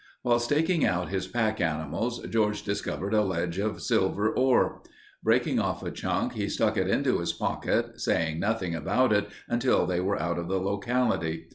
[0.23, 4.81] While staking out his pack animals, George discovered a ledge of silver ore.
[5.21, 9.85] Breaking off a chunk, he stuck it into his pocket, saying nothing about it until
[9.85, 11.49] they were out of the locality.